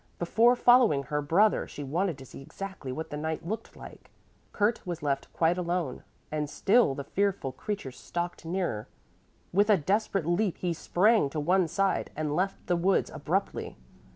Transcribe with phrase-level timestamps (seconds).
[0.17, 4.09] Before following her brother she wanted to see exactly what the knight looked like.
[4.51, 8.87] Kurt was left quite alone, and still the fearful creature stalked nearer.
[9.53, 13.77] With a desperate leap he sprang to one side and left the woods abruptly.